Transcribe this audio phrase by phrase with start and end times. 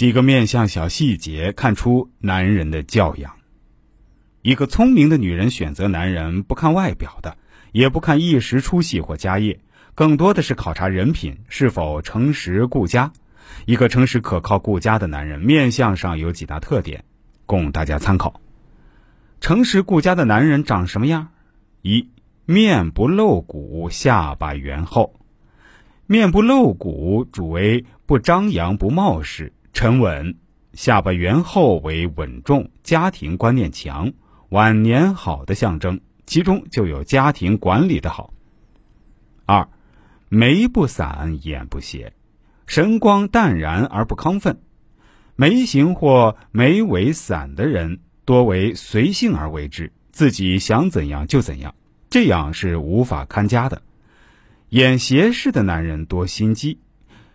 [0.00, 3.36] 几个面相小细节看出男人的教养。
[4.40, 7.36] 一个聪明的女人选择男人，不看外表的，
[7.72, 9.60] 也不看一时出息或家业，
[9.94, 13.12] 更多的是考察人品是否诚实顾家。
[13.66, 17.04] 一个诚实可靠顾家的男人，面相上有几大特点，
[17.44, 18.40] 供大家参考。
[19.42, 21.28] 诚实顾家的男人长什么样？
[21.82, 22.08] 一
[22.46, 25.14] 面不露骨，下巴圆厚。
[26.06, 30.34] 面不露骨主为不张扬、不冒失、沉稳；
[30.74, 34.12] 下巴圆厚为稳重、家庭观念强、
[34.50, 38.32] 晚年好的象征，其中就有家庭管理的好。
[39.46, 39.68] 二
[40.28, 42.12] 眉不散，眼不斜。
[42.66, 44.60] 神光淡然而不亢奋，
[45.34, 51.74] 眉形或眉尾散的人多为随性而为之，自己想怎样就怎样，
[52.08, 53.82] 这样是无法看家的。
[54.68, 56.78] 眼斜视的男人多心机，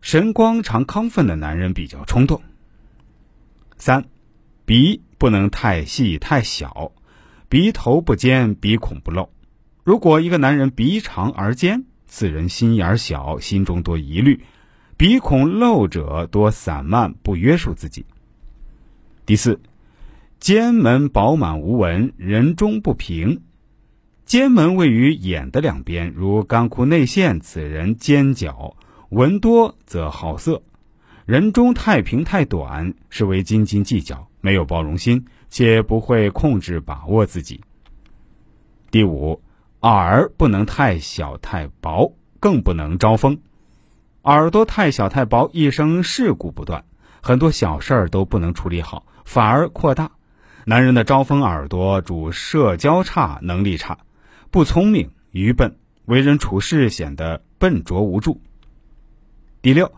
[0.00, 2.40] 神光常亢奋的男人比较冲动。
[3.76, 4.04] 三，
[4.64, 6.92] 鼻不能太细太小，
[7.48, 9.30] 鼻头不尖，鼻孔不露。
[9.84, 14.44] 如果一个男人鼻长而尖，此人心眼小，心中多疑虑。
[14.96, 18.04] 鼻孔漏者多散漫，不约束自己。
[19.24, 19.60] 第四，
[20.38, 23.42] 肩门饱满无纹，人中不平。
[24.24, 28.76] 肩门位于眼的两边，如干枯内陷，此人尖角，
[29.10, 30.62] 纹多则好色。
[31.26, 37.60] 人中太平太短，是为斤斤计较，没有包容心，且不会控制把握自己。
[38.88, 39.42] 第五，
[39.80, 43.36] 耳不能太小太薄，更不能招风。
[44.22, 46.84] 耳朵太小太薄，一生事故不断，
[47.20, 50.12] 很多小事儿都不能处理好，反而扩大。
[50.66, 53.98] 男人的招风耳朵主社交差，能力差，
[54.52, 58.40] 不聪明，愚笨，为人处事显得笨拙无助。
[59.62, 59.92] 第六，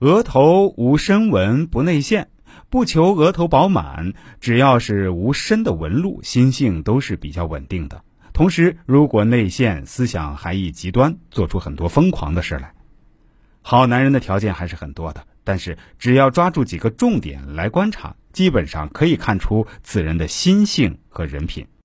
[0.00, 2.28] 额头无深纹，不内陷，
[2.68, 8.02] 不求额头饱满，只要是无深的纹路，心性都是比较稳定的。
[8.34, 12.74] 同时，如果内陷，思想还易极端，做出很多疯狂的事来。
[13.62, 21.66] 好男人的条件还是很多的，但是只要抓住几个重点来观察，基本上可以看出此人的心性和人品。